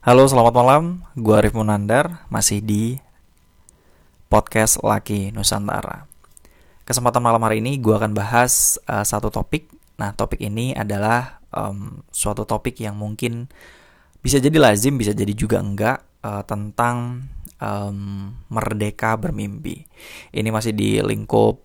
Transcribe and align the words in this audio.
Halo, 0.00 0.24
selamat 0.24 0.56
malam. 0.56 1.04
Gue 1.12 1.36
Arif 1.36 1.52
Munandar, 1.52 2.24
masih 2.32 2.64
di 2.64 2.96
podcast 4.32 4.80
Laki 4.80 5.28
Nusantara. 5.28 6.08
Kesempatan 6.88 7.20
malam 7.20 7.44
hari 7.44 7.60
ini 7.60 7.76
gue 7.76 7.92
akan 7.92 8.16
bahas 8.16 8.80
uh, 8.88 9.04
satu 9.04 9.28
topik. 9.28 9.68
Nah, 10.00 10.16
topik 10.16 10.40
ini 10.40 10.72
adalah 10.72 11.44
um, 11.52 12.00
suatu 12.08 12.48
topik 12.48 12.80
yang 12.80 12.96
mungkin 12.96 13.52
bisa 14.24 14.40
jadi 14.40 14.56
lazim, 14.56 14.96
bisa 14.96 15.12
jadi 15.12 15.36
juga 15.36 15.60
enggak 15.60 16.00
uh, 16.24 16.48
tentang 16.48 17.28
um, 17.60 18.32
merdeka 18.48 19.20
bermimpi. 19.20 19.84
Ini 20.32 20.48
masih 20.48 20.72
di 20.72 20.96
lingkup 21.04 21.60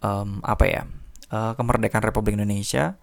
um, 0.00 0.40
apa 0.40 0.64
ya? 0.64 0.88
Uh, 1.28 1.52
kemerdekaan 1.52 2.08
Republik 2.08 2.40
Indonesia 2.40 2.96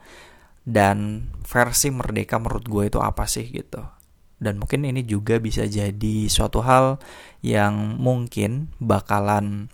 dan 0.65 1.29
versi 1.45 1.93
merdeka 1.93 2.41
menurut 2.41 2.65
gue 2.65 2.89
itu 2.89 2.97
apa 2.97 3.29
sih 3.29 3.45
gitu 3.53 4.01
dan 4.43 4.59
mungkin 4.59 4.83
ini 4.83 5.07
juga 5.07 5.39
bisa 5.39 5.63
jadi 5.63 6.27
suatu 6.27 6.59
hal 6.59 6.99
yang 7.39 7.95
mungkin 7.97 8.69
bakalan 8.83 9.71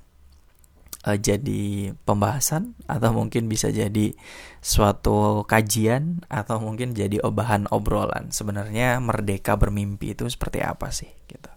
uh, 1.04 1.18
jadi 1.18 1.92
pembahasan 2.06 2.78
atau 2.86 3.10
mungkin 3.12 3.50
bisa 3.50 3.74
jadi 3.74 4.14
suatu 4.62 5.44
kajian 5.50 6.22
atau 6.30 6.62
mungkin 6.62 6.94
jadi 6.94 7.20
bahan 7.26 7.68
obrolan. 7.74 8.30
Sebenarnya 8.30 9.02
merdeka 9.02 9.58
bermimpi 9.58 10.14
itu 10.14 10.30
seperti 10.30 10.62
apa 10.62 10.94
sih 10.94 11.10
gitu. 11.26 11.50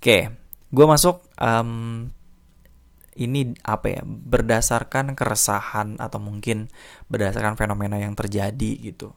Oke 0.00 0.48
gue 0.68 0.86
masuk 0.86 1.24
um, 1.40 2.04
ini 3.18 3.56
apa 3.66 3.98
ya 3.98 4.02
berdasarkan 4.06 5.18
keresahan 5.18 5.98
atau 5.98 6.22
mungkin 6.22 6.70
berdasarkan 7.10 7.58
fenomena 7.58 7.98
yang 7.98 8.14
terjadi 8.14 8.78
gitu. 8.78 9.16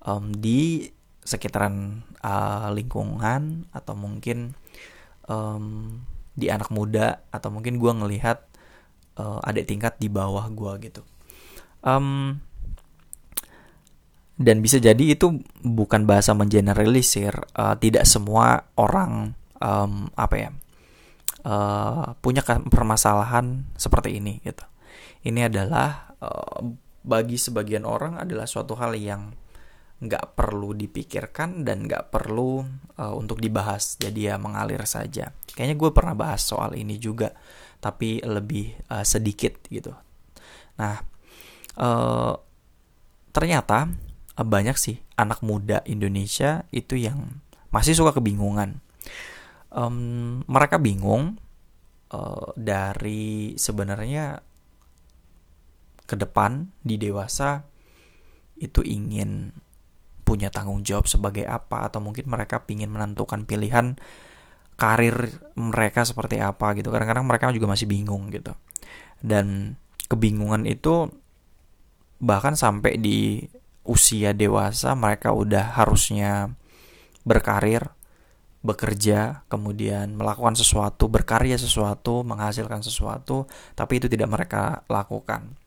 Um, 0.00 0.30
di 0.32 0.92
sekitaran 1.30 2.02
uh, 2.26 2.74
lingkungan 2.74 3.70
atau 3.70 3.94
mungkin 3.94 4.58
um, 5.30 6.02
di 6.34 6.50
anak 6.50 6.74
muda 6.74 7.22
atau 7.30 7.54
mungkin 7.54 7.78
gue 7.78 7.92
ngelihat 7.94 8.42
uh, 9.14 9.38
adik 9.46 9.70
tingkat 9.70 9.94
di 10.02 10.10
bawah 10.10 10.50
gue 10.50 10.90
gitu. 10.90 11.02
Um, 11.86 12.42
dan 14.40 14.64
bisa 14.64 14.80
jadi 14.80 15.14
itu 15.14 15.44
bukan 15.60 16.08
bahasa 16.08 16.32
mengeneralisir 16.32 17.36
uh, 17.54 17.76
tidak 17.76 18.08
semua 18.08 18.72
orang 18.74 19.36
um, 19.60 20.08
apa 20.16 20.34
ya 20.34 20.50
uh, 21.44 22.16
punya 22.24 22.40
permasalahan 22.44 23.68
seperti 23.76 24.16
ini 24.16 24.40
gitu. 24.40 24.64
Ini 25.20 25.52
adalah 25.52 26.16
uh, 26.24 26.64
bagi 27.04 27.36
sebagian 27.36 27.84
orang 27.84 28.16
adalah 28.16 28.48
suatu 28.48 28.76
hal 28.80 28.96
yang 28.96 29.36
nggak 30.00 30.32
perlu 30.32 30.72
dipikirkan 30.72 31.60
dan 31.60 31.84
nggak 31.84 32.08
perlu 32.08 32.64
uh, 32.96 33.12
untuk 33.12 33.36
dibahas. 33.36 34.00
Jadi 34.00 34.32
ya 34.32 34.40
mengalir 34.40 34.80
saja. 34.88 35.28
Kayaknya 35.52 35.76
gue 35.76 35.90
pernah 35.92 36.16
bahas 36.16 36.40
soal 36.40 36.72
ini 36.76 36.96
juga 36.96 37.36
tapi 37.80 38.20
lebih 38.24 38.76
uh, 38.88 39.04
sedikit 39.04 39.60
gitu. 39.68 39.92
Nah 40.80 40.96
uh, 41.76 42.34
ternyata 43.32 43.92
uh, 44.40 44.46
banyak 44.46 44.76
sih 44.80 44.96
anak 45.20 45.44
muda 45.44 45.84
Indonesia 45.84 46.64
itu 46.72 46.96
yang 46.96 47.44
masih 47.68 47.92
suka 47.92 48.16
kebingungan. 48.16 48.80
Um, 49.70 50.42
mereka 50.50 50.82
bingung 50.82 51.38
uh, 52.10 52.50
dari 52.56 53.54
sebenarnya 53.54 54.42
ke 56.08 56.18
depan 56.18 56.74
di 56.82 56.98
dewasa 56.98 57.62
itu 58.58 58.82
ingin 58.82 59.54
punya 60.30 60.54
tanggung 60.54 60.86
jawab 60.86 61.10
sebagai 61.10 61.42
apa 61.42 61.90
atau 61.90 61.98
mungkin 61.98 62.30
mereka 62.30 62.62
ingin 62.70 62.86
menentukan 62.86 63.42
pilihan 63.50 63.98
karir 64.78 65.42
mereka 65.58 66.06
seperti 66.06 66.38
apa 66.38 66.78
gitu. 66.78 66.94
Kadang-kadang 66.94 67.26
mereka 67.26 67.50
juga 67.50 67.74
masih 67.74 67.90
bingung 67.90 68.30
gitu. 68.30 68.54
Dan 69.18 69.74
kebingungan 70.06 70.70
itu 70.70 71.10
bahkan 72.22 72.54
sampai 72.54 72.94
di 73.02 73.42
usia 73.82 74.30
dewasa 74.30 74.94
mereka 74.94 75.34
udah 75.34 75.74
harusnya 75.74 76.54
berkarir 77.26 77.90
bekerja 78.60 79.48
kemudian 79.48 80.20
melakukan 80.20 80.52
sesuatu 80.52 81.08
berkarya 81.08 81.56
sesuatu 81.56 82.20
menghasilkan 82.20 82.84
sesuatu 82.84 83.48
tapi 83.74 83.98
itu 83.98 84.06
tidak 84.06 84.30
mereka 84.30 84.84
lakukan. 84.86 85.58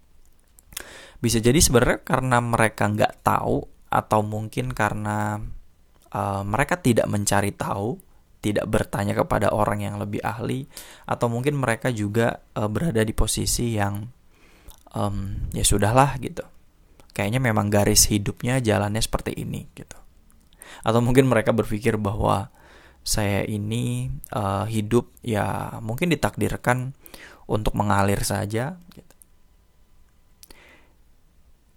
Bisa 1.19 1.41
jadi 1.41 1.57
sebenarnya 1.57 2.06
karena 2.06 2.38
mereka 2.41 2.90
nggak 2.90 3.25
tahu 3.25 3.72
atau 3.94 4.26
mungkin 4.26 4.74
karena 4.74 5.38
uh, 6.09 6.42
mereka 6.42 6.81
tidak 6.81 7.06
mencari 7.06 7.54
tahu, 7.54 8.02
tidak 8.42 8.66
bertanya 8.66 9.14
kepada 9.14 9.54
orang 9.54 9.86
yang 9.86 10.02
lebih 10.02 10.18
ahli, 10.26 10.66
atau 11.06 11.30
mungkin 11.30 11.62
mereka 11.62 11.94
juga 11.94 12.42
uh, 12.58 12.66
berada 12.66 13.06
di 13.06 13.14
posisi 13.14 13.78
yang 13.78 14.09
um, 14.98 15.46
ya 15.54 15.62
sudahlah 15.62 16.18
gitu. 16.18 16.42
Kayaknya 17.14 17.38
memang 17.46 17.70
garis 17.70 18.09
hidupnya 18.09 18.58
jalannya 18.58 18.98
seperti 18.98 19.38
ini 19.38 19.70
gitu. 19.78 19.94
Atau 20.81 21.06
mungkin 21.06 21.30
mereka 21.30 21.54
berpikir 21.54 22.02
bahwa 22.02 22.50
saya 23.06 23.46
ini 23.46 24.10
uh, 24.34 24.66
hidup 24.66 25.14
ya 25.22 25.78
mungkin 25.86 26.10
ditakdirkan 26.10 26.98
untuk 27.46 27.78
mengalir 27.78 28.25
saja 28.25 28.81
gitu. 28.98 29.14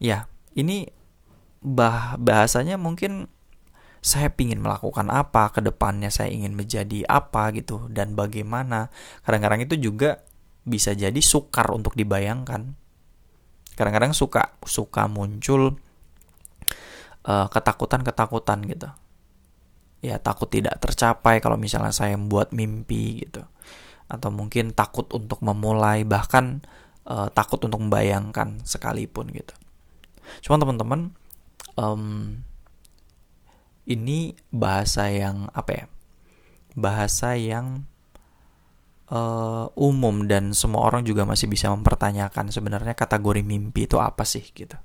Ya, 0.01 0.25
ini 0.57 0.89
bah 1.67 2.15
bahasanya 2.15 2.79
mungkin 2.79 3.27
saya 3.99 4.31
ingin 4.39 4.63
melakukan 4.63 5.11
apa 5.11 5.51
ke 5.51 5.59
depannya 5.59 6.15
saya 6.15 6.31
ingin 6.31 6.55
menjadi 6.55 7.03
apa 7.11 7.51
gitu 7.59 7.91
dan 7.91 8.15
bagaimana. 8.15 8.95
Kadang-kadang 9.27 9.67
itu 9.67 9.75
juga 9.91 10.23
bisa 10.63 10.95
jadi 10.95 11.19
sukar 11.19 11.75
untuk 11.75 11.99
dibayangkan. 11.99 12.79
Kadang-kadang 13.75 14.15
suka 14.15 14.55
suka 14.63 15.11
muncul 15.11 15.83
uh, 17.27 17.51
ketakutan-ketakutan 17.51 18.63
gitu. 18.71 18.89
Ya 20.07 20.23
takut 20.23 20.47
tidak 20.55 20.79
tercapai 20.79 21.43
kalau 21.43 21.59
misalnya 21.59 21.91
saya 21.91 22.15
membuat 22.15 22.55
mimpi 22.55 23.27
gitu. 23.27 23.43
Atau 24.07 24.31
mungkin 24.31 24.71
takut 24.71 25.11
untuk 25.11 25.43
memulai 25.43 26.07
bahkan 26.07 26.63
uh, 27.11 27.27
takut 27.35 27.59
untuk 27.59 27.83
membayangkan 27.83 28.63
sekalipun 28.63 29.35
gitu. 29.35 29.55
Cuma 30.47 30.63
teman-teman 30.63 31.11
um, 31.77 32.37
ini 33.87 34.35
bahasa 34.51 35.09
yang 35.13 35.49
apa 35.55 35.71
ya? 35.73 35.87
Bahasa 36.77 37.39
yang 37.39 37.87
uh, 39.13 39.71
umum 39.79 40.27
dan 40.27 40.53
semua 40.53 40.85
orang 40.85 41.07
juga 41.07 41.23
masih 41.23 41.47
bisa 41.47 41.71
mempertanyakan 41.71 42.51
sebenarnya 42.51 42.99
kategori 42.99 43.41
mimpi 43.47 43.87
itu 43.87 44.01
apa 44.03 44.27
sih 44.27 44.43
gitu. 44.43 44.77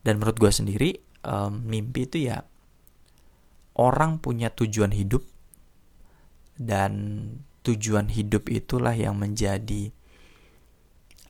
Dan 0.00 0.22
menurut 0.22 0.38
gue 0.40 0.52
sendiri 0.54 0.90
um, 1.26 1.62
mimpi 1.66 2.08
itu 2.08 2.30
ya 2.30 2.40
orang 3.78 4.18
punya 4.18 4.50
tujuan 4.50 4.90
hidup 4.90 5.22
dan 6.58 6.92
tujuan 7.62 8.10
hidup 8.10 8.50
itulah 8.50 8.96
yang 8.96 9.14
menjadi 9.14 9.94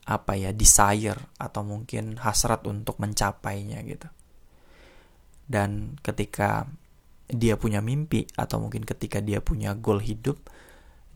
apa 0.08 0.40
ya 0.40 0.56
desire 0.56 1.20
atau 1.36 1.60
mungkin 1.60 2.16
hasrat 2.16 2.64
untuk 2.64 2.96
mencapainya 2.96 3.84
gitu 3.84 4.08
dan 5.48 5.98
ketika 6.04 6.68
dia 7.28 7.56
punya 7.60 7.84
mimpi 7.84 8.24
atau 8.36 8.60
mungkin 8.60 8.84
ketika 8.88 9.20
dia 9.20 9.44
punya 9.44 9.76
goal 9.76 10.00
hidup 10.00 10.40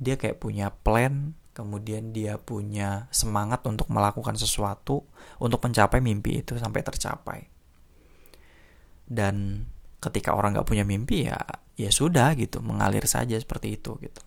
dia 0.02 0.18
kayak 0.18 0.42
punya 0.42 0.72
plan 0.72 1.36
kemudian 1.52 2.16
dia 2.16 2.40
punya 2.40 3.06
semangat 3.12 3.60
untuk 3.68 3.92
melakukan 3.92 4.34
sesuatu 4.40 5.04
untuk 5.36 5.60
mencapai 5.62 6.00
mimpi 6.00 6.40
itu 6.40 6.56
sampai 6.56 6.80
tercapai. 6.80 7.40
Dan 9.04 9.68
ketika 10.00 10.32
orang 10.32 10.56
nggak 10.56 10.68
punya 10.68 10.82
mimpi 10.82 11.28
ya 11.28 11.38
ya 11.76 11.92
sudah 11.92 12.32
gitu 12.34 12.64
mengalir 12.64 13.04
saja 13.04 13.36
seperti 13.36 13.76
itu 13.76 14.00
gitu. 14.00 14.22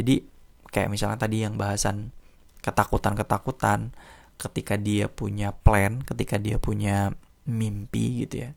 Jadi 0.00 0.24
kayak 0.72 0.88
misalnya 0.88 1.20
tadi 1.20 1.44
yang 1.44 1.60
bahasan 1.60 2.16
ketakutan-ketakutan 2.64 3.92
ketika 4.40 4.80
dia 4.80 5.12
punya 5.12 5.52
plan 5.52 6.00
ketika 6.02 6.40
dia 6.40 6.56
punya 6.56 7.12
mimpi 7.44 8.24
gitu 8.24 8.48
ya 8.48 8.50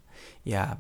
ya 0.47 0.79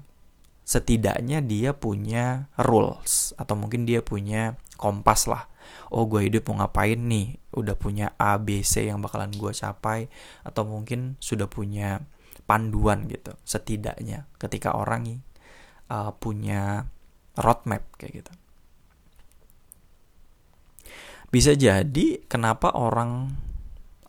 setidaknya 0.65 1.45
dia 1.45 1.77
punya 1.77 2.49
rules 2.57 3.37
atau 3.37 3.53
mungkin 3.53 3.85
dia 3.85 4.01
punya 4.01 4.57
kompas 4.81 5.29
lah. 5.29 5.45
Oh 5.93 6.09
gue 6.09 6.25
hidup 6.25 6.49
mau 6.49 6.65
ngapain 6.65 6.97
nih? 6.97 7.37
Udah 7.53 7.77
punya 7.77 8.17
A 8.17 8.37
B 8.41 8.65
C 8.65 8.89
yang 8.89 9.01
bakalan 9.01 9.33
gue 9.33 9.53
capai 9.53 10.09
atau 10.41 10.65
mungkin 10.65 11.17
sudah 11.21 11.45
punya 11.45 12.01
panduan 12.49 13.05
gitu. 13.09 13.33
Setidaknya 13.45 14.25
ketika 14.41 14.73
orang 14.73 15.21
uh, 15.89 16.13
punya 16.17 16.89
roadmap 17.37 17.85
kayak 17.97 18.25
gitu. 18.25 18.33
Bisa 21.29 21.51
jadi 21.53 22.25
kenapa 22.25 22.73
orang 22.73 23.33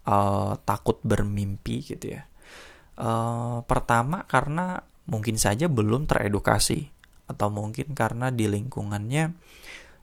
uh, 0.09 0.57
takut 0.65 1.01
bermimpi 1.05 1.85
gitu 1.85 2.17
ya. 2.17 2.25
Uh, 2.97 3.61
pertama 3.69 4.25
karena 4.25 4.81
mungkin 5.07 5.39
saja 5.39 5.71
belum 5.71 6.11
teredukasi 6.11 6.91
atau 7.27 7.51
mungkin 7.51 7.95
karena 7.95 8.31
di 8.31 8.47
lingkungannya 8.47 9.35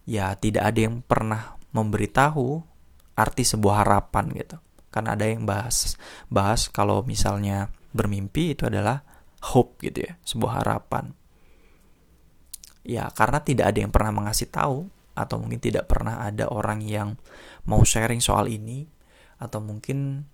ya 0.03 0.35
tidak 0.35 0.63
ada 0.75 0.79
yang 0.79 0.99
pernah 1.03 1.55
memberitahu 1.71 2.63
arti 3.15 3.43
sebuah 3.43 3.85
harapan 3.85 4.25
gitu. 4.35 4.57
Karena 4.93 5.17
ada 5.17 5.25
yang 5.25 5.47
bahas 5.49 5.97
bahas 6.29 6.69
kalau 6.69 7.01
misalnya 7.01 7.73
bermimpi 7.93 8.53
itu 8.53 8.69
adalah 8.69 9.01
hope 9.53 9.81
gitu 9.81 10.05
ya, 10.05 10.13
sebuah 10.21 10.63
harapan. 10.63 11.13
Ya, 12.83 13.07
karena 13.15 13.39
tidak 13.41 13.73
ada 13.73 13.79
yang 13.79 13.91
pernah 13.95 14.11
mengasih 14.11 14.51
tahu 14.51 14.91
atau 15.13 15.35
mungkin 15.39 15.61
tidak 15.61 15.87
pernah 15.87 16.25
ada 16.25 16.49
orang 16.51 16.83
yang 16.83 17.15
mau 17.69 17.81
sharing 17.85 18.19
soal 18.19 18.49
ini 18.49 18.85
atau 19.39 19.61
mungkin 19.63 20.25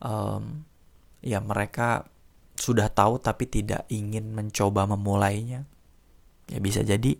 um, 0.00 0.64
ya 1.20 1.38
mereka 1.42 2.08
sudah 2.60 2.92
tahu 2.92 3.18
tapi 3.18 3.48
tidak 3.48 3.88
ingin 3.88 4.36
mencoba 4.36 4.84
memulainya. 4.84 5.64
Ya 6.46 6.58
bisa 6.60 6.84
jadi 6.84 7.16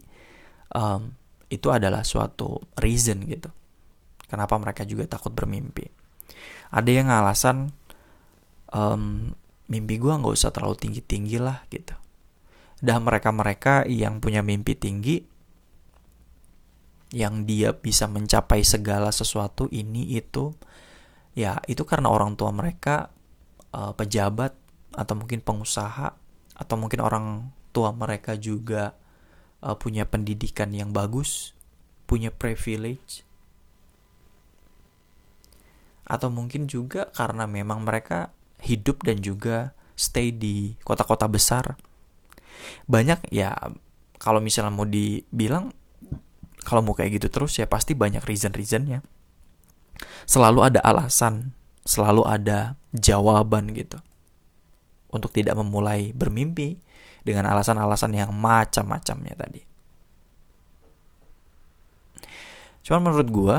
um, 0.76 1.16
itu 1.50 1.72
adalah 1.72 2.06
suatu 2.06 2.62
reason 2.78 3.26
gitu 3.26 3.50
kenapa 4.30 4.54
mereka 4.62 4.86
juga 4.86 5.10
takut 5.10 5.34
bermimpi. 5.34 5.90
Ada 6.70 6.90
yang 6.94 7.10
alasan 7.10 7.74
um, 8.70 9.34
mimpi 9.66 9.98
gue 9.98 10.14
nggak 10.14 10.30
usah 10.38 10.54
terlalu 10.54 10.78
tinggi 10.78 11.02
tinggi 11.02 11.42
lah 11.42 11.66
gitu. 11.66 11.98
Dan 12.78 13.02
mereka-mereka 13.02 13.90
yang 13.90 14.22
punya 14.22 14.40
mimpi 14.40 14.78
tinggi 14.78 15.18
yang 17.10 17.42
dia 17.42 17.74
bisa 17.74 18.06
mencapai 18.06 18.62
segala 18.62 19.10
sesuatu 19.10 19.66
ini 19.74 20.14
itu 20.14 20.54
ya 21.34 21.58
itu 21.66 21.82
karena 21.82 22.06
orang 22.06 22.38
tua 22.38 22.54
mereka 22.54 23.10
uh, 23.74 23.90
pejabat 23.98 24.54
atau 24.94 25.14
mungkin 25.14 25.40
pengusaha 25.42 26.16
atau 26.60 26.76
mungkin 26.76 27.00
orang 27.00 27.26
tua 27.70 27.94
mereka 27.94 28.36
juga 28.36 28.94
uh, 29.64 29.76
punya 29.78 30.04
pendidikan 30.04 30.74
yang 30.74 30.92
bagus, 30.92 31.56
punya 32.04 32.28
privilege, 32.34 33.24
atau 36.10 36.28
mungkin 36.28 36.66
juga 36.66 37.08
karena 37.14 37.46
memang 37.46 37.86
mereka 37.86 38.34
hidup 38.60 39.06
dan 39.06 39.22
juga 39.22 39.72
stay 39.94 40.34
di 40.34 40.74
kota-kota 40.82 41.30
besar. 41.30 41.78
Banyak 42.90 43.30
ya 43.30 43.54
kalau 44.20 44.42
misalnya 44.42 44.74
mau 44.74 44.84
dibilang 44.84 45.72
kalau 46.66 46.84
mau 46.84 46.92
kayak 46.92 47.22
gitu 47.22 47.28
terus 47.32 47.56
ya 47.56 47.64
pasti 47.70 47.96
banyak 47.96 48.20
reason-reasonnya. 48.26 49.00
Selalu 50.28 50.60
ada 50.66 50.80
alasan, 50.84 51.56
selalu 51.86 52.26
ada 52.26 52.76
jawaban 52.92 53.72
gitu. 53.72 53.96
Untuk 55.10 55.34
tidak 55.34 55.58
memulai 55.58 56.14
bermimpi, 56.14 56.78
dengan 57.20 57.48
alasan-alasan 57.52 58.12
yang 58.16 58.30
macam-macamnya 58.32 59.34
tadi. 59.36 59.62
Cuman 62.80 63.00
menurut 63.04 63.28
gue 63.28 63.56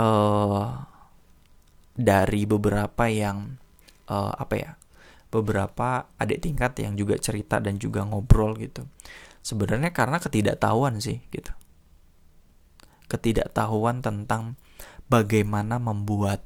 uh, 0.00 0.66
dari 1.94 2.42
beberapa 2.48 3.04
yang 3.06 3.60
uh, 4.08 4.32
apa 4.34 4.54
ya, 4.56 4.70
beberapa 5.28 6.08
adik 6.16 6.42
tingkat 6.42 6.72
yang 6.80 6.96
juga 6.96 7.20
cerita 7.20 7.60
dan 7.60 7.76
juga 7.76 8.02
ngobrol 8.08 8.56
gitu. 8.56 8.88
Sebenarnya 9.44 9.92
karena 9.92 10.16
ketidaktahuan 10.16 10.96
sih 11.04 11.20
gitu. 11.28 11.52
Ketidaktahuan 13.04 14.00
tentang 14.00 14.56
bagaimana 15.12 15.76
membuat 15.76 16.40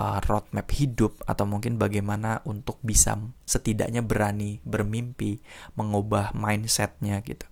uh, 0.00 0.18
roadmap 0.24 0.64
hidup 0.72 1.20
atau 1.28 1.44
mungkin 1.44 1.76
bagaimana 1.76 2.40
untuk 2.48 2.80
bisa 2.80 3.20
setidaknya 3.44 4.00
berani 4.00 4.64
bermimpi 4.64 5.44
mengubah 5.76 6.32
mindsetnya 6.32 7.20
gitu. 7.20 7.44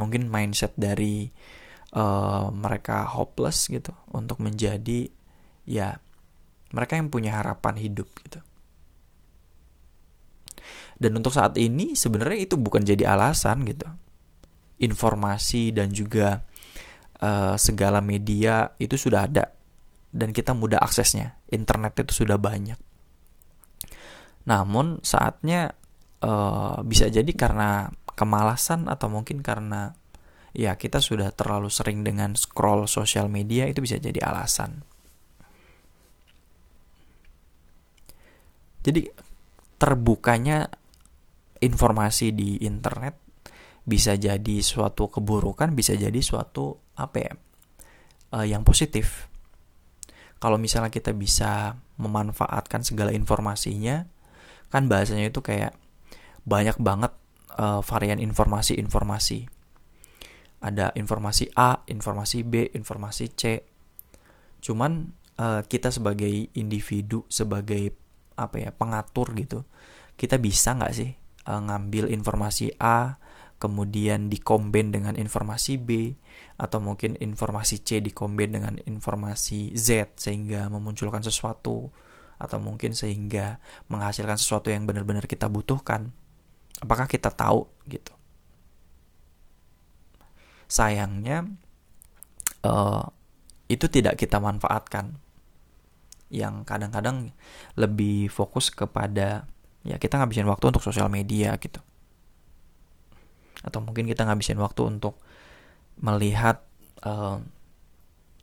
Mungkin 0.00 0.32
mindset 0.32 0.72
dari 0.80 1.28
uh, 1.92 2.48
mereka 2.48 3.04
hopeless 3.04 3.68
gitu 3.68 3.92
untuk 4.16 4.40
menjadi 4.40 5.12
ya 5.68 6.00
mereka 6.72 6.96
yang 6.96 7.12
punya 7.12 7.36
harapan 7.36 7.76
hidup 7.76 8.08
gitu. 8.24 8.40
Dan 11.00 11.16
untuk 11.16 11.32
saat 11.32 11.56
ini 11.60 11.96
sebenarnya 11.96 12.48
itu 12.48 12.56
bukan 12.56 12.84
jadi 12.84 13.12
alasan 13.12 13.64
gitu. 13.68 13.88
Informasi 14.80 15.76
dan 15.76 15.92
juga 15.92 16.44
uh, 17.20 17.56
segala 17.60 18.00
media 18.00 18.72
itu 18.80 18.96
sudah 18.96 19.28
ada 19.28 19.59
dan 20.10 20.34
kita 20.34 20.52
mudah 20.54 20.82
aksesnya. 20.82 21.38
Internet 21.50 22.02
itu 22.02 22.26
sudah 22.26 22.36
banyak. 22.36 22.78
Namun 24.46 24.98
saatnya 25.06 25.74
uh, 26.24 26.82
bisa 26.82 27.06
jadi 27.06 27.30
karena 27.34 27.90
kemalasan 28.18 28.90
atau 28.90 29.08
mungkin 29.08 29.40
karena 29.40 29.94
ya 30.50 30.74
kita 30.74 30.98
sudah 30.98 31.30
terlalu 31.30 31.70
sering 31.70 32.02
dengan 32.02 32.34
scroll 32.34 32.90
sosial 32.90 33.30
media 33.30 33.70
itu 33.70 33.78
bisa 33.78 33.96
jadi 34.02 34.18
alasan. 34.26 34.82
Jadi 38.80 39.06
terbukanya 39.76 40.66
informasi 41.60 42.32
di 42.32 42.64
internet 42.64 43.20
bisa 43.84 44.16
jadi 44.16 44.56
suatu 44.64 45.12
keburukan, 45.12 45.72
bisa 45.76 45.92
jadi 45.92 46.16
suatu 46.20 46.96
apa 46.96 47.16
ya? 47.20 47.32
Uh, 48.30 48.46
yang 48.46 48.62
positif 48.62 49.29
kalau 50.40 50.56
misalnya 50.56 50.88
kita 50.88 51.12
bisa 51.12 51.76
memanfaatkan 52.00 52.80
segala 52.80 53.12
informasinya 53.12 54.08
kan 54.72 54.88
bahasanya 54.88 55.28
itu 55.28 55.44
kayak 55.44 55.76
banyak 56.48 56.80
banget 56.80 57.12
uh, 57.60 57.84
varian 57.84 58.16
informasi-informasi. 58.22 59.50
Ada 60.60 60.92
informasi 60.96 61.52
A, 61.56 61.84
informasi 61.88 62.44
B, 62.44 62.68
informasi 62.72 63.32
C. 63.36 63.64
Cuman 64.60 65.12
uh, 65.40 65.60
kita 65.64 65.88
sebagai 65.92 66.28
individu 66.56 67.24
sebagai 67.28 67.96
apa 68.36 68.56
ya 68.56 68.70
pengatur 68.72 69.36
gitu 69.36 69.68
kita 70.16 70.40
bisa 70.40 70.76
nggak 70.76 70.92
sih 70.92 71.12
uh, 71.48 71.60
ngambil 71.60 72.12
informasi 72.12 72.76
A 72.80 73.16
kemudian 73.60 74.32
dikomben 74.32 74.88
dengan 74.88 75.20
informasi 75.20 75.76
B 75.76 76.16
atau 76.56 76.80
mungkin 76.80 77.20
informasi 77.20 77.84
C 77.84 78.00
dikomben 78.00 78.56
dengan 78.56 78.80
informasi 78.80 79.76
Z 79.76 80.16
sehingga 80.16 80.72
memunculkan 80.72 81.20
sesuatu 81.20 81.92
atau 82.40 82.56
mungkin 82.56 82.96
sehingga 82.96 83.60
menghasilkan 83.92 84.40
sesuatu 84.40 84.72
yang 84.72 84.88
benar-benar 84.88 85.28
kita 85.28 85.52
butuhkan. 85.52 86.08
Apakah 86.80 87.04
kita 87.04 87.28
tahu 87.28 87.68
gitu? 87.84 88.16
Sayangnya 90.64 91.44
uh, 92.64 93.04
itu 93.68 93.92
tidak 93.92 94.16
kita 94.16 94.40
manfaatkan. 94.40 95.20
Yang 96.32 96.64
kadang-kadang 96.64 97.36
lebih 97.76 98.32
fokus 98.32 98.72
kepada 98.72 99.44
ya 99.84 100.00
kita 100.00 100.16
ngabisin 100.16 100.48
waktu 100.48 100.72
untuk 100.72 100.80
sosial 100.80 101.12
media 101.12 101.52
gitu 101.60 101.84
atau 103.60 103.80
mungkin 103.84 104.08
kita 104.08 104.24
ngabisin 104.24 104.60
waktu 104.60 104.88
untuk 104.88 105.20
melihat 106.00 106.64
uh, 107.04 107.38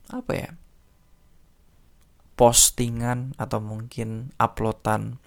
apa 0.08 0.32
ya 0.34 0.50
postingan 2.38 3.34
atau 3.36 3.58
mungkin 3.58 4.30
uploadan 4.38 5.18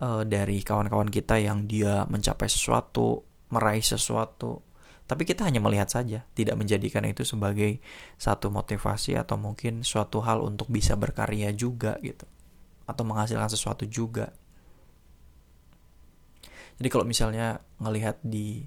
uh, 0.00 0.24
dari 0.24 0.64
kawan-kawan 0.64 1.12
kita 1.12 1.36
yang 1.36 1.68
dia 1.68 2.08
mencapai 2.08 2.48
sesuatu 2.48 3.28
meraih 3.52 3.84
sesuatu. 3.84 4.64
Tapi 5.04 5.28
kita 5.28 5.44
hanya 5.44 5.60
melihat 5.60 5.92
saja 5.92 6.24
tidak 6.32 6.56
menjadikan 6.56 7.04
itu 7.04 7.20
sebagai 7.28 7.84
satu 8.16 8.48
motivasi 8.48 9.12
atau 9.20 9.36
mungkin 9.36 9.84
suatu 9.84 10.24
hal 10.24 10.40
untuk 10.40 10.72
bisa 10.72 10.96
berkarya 10.96 11.52
juga 11.52 12.00
gitu. 12.00 12.24
Atau 12.88 13.04
menghasilkan 13.04 13.52
sesuatu 13.52 13.84
juga. 13.84 14.32
Jadi 16.80 16.88
kalau 16.88 17.04
misalnya 17.04 17.60
ngelihat 17.76 18.24
di 18.24 18.64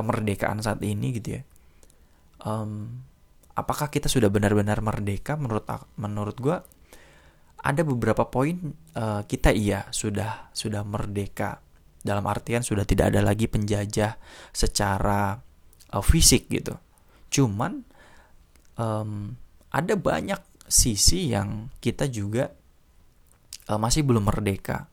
kemerdekaan 0.00 0.64
saat 0.64 0.80
ini 0.80 1.20
gitu 1.20 1.36
ya. 1.36 1.42
Um, 2.40 3.04
apakah 3.52 3.92
kita 3.92 4.08
sudah 4.08 4.32
benar-benar 4.32 4.80
merdeka? 4.80 5.36
Menurut 5.36 5.68
menurut 6.00 6.36
gue 6.40 6.56
ada 7.60 7.82
beberapa 7.84 8.24
poin 8.32 8.72
uh, 8.96 9.20
kita 9.28 9.52
iya 9.52 9.84
sudah 9.92 10.48
sudah 10.56 10.80
merdeka. 10.80 11.60
Dalam 12.00 12.24
artian 12.24 12.64
sudah 12.64 12.88
tidak 12.88 13.12
ada 13.12 13.20
lagi 13.20 13.44
penjajah 13.44 14.16
secara 14.56 15.36
uh, 15.92 16.04
fisik 16.04 16.48
gitu. 16.48 16.72
Cuman 17.28 17.84
um, 18.80 19.36
ada 19.68 19.94
banyak 20.00 20.40
sisi 20.64 21.28
yang 21.28 21.68
kita 21.84 22.08
juga 22.08 22.48
uh, 23.68 23.76
masih 23.76 24.08
belum 24.08 24.24
merdeka. 24.32 24.88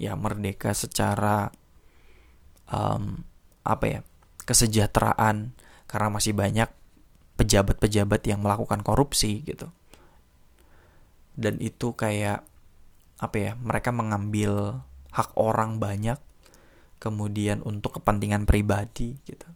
Ya 0.00 0.16
merdeka 0.16 0.72
secara 0.72 1.52
um, 2.72 3.20
apa 3.66 3.86
ya 3.86 4.00
kesejahteraan 4.46 5.52
karena 5.90 6.08
masih 6.08 6.32
banyak 6.32 6.70
pejabat-pejabat 7.36 8.22
yang 8.26 8.40
melakukan 8.40 8.80
korupsi 8.80 9.44
gitu 9.44 9.68
dan 11.36 11.60
itu 11.60 11.92
kayak 11.92 12.42
apa 13.20 13.36
ya 13.36 13.52
mereka 13.60 13.92
mengambil 13.92 14.80
hak 15.12 15.36
orang 15.36 15.80
banyak 15.80 16.20
kemudian 16.96 17.60
untuk 17.64 18.00
kepentingan 18.00 18.48
pribadi 18.48 19.20
gitu. 19.28 19.48